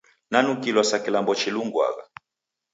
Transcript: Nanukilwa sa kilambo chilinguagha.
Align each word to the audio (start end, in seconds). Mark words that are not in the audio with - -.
Nanukilwa 0.31 0.83
sa 0.83 0.99
kilambo 0.99 1.33
chilinguagha. 1.39 2.03